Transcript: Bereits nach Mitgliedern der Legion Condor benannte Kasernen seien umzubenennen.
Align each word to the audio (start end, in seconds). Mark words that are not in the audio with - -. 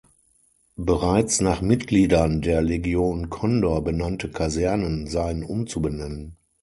Bereits 0.77 1.41
nach 1.41 1.61
Mitgliedern 1.61 2.41
der 2.41 2.63
Legion 2.63 3.29
Condor 3.29 3.83
benannte 3.83 4.31
Kasernen 4.31 5.05
seien 5.05 5.43
umzubenennen. 5.43 6.37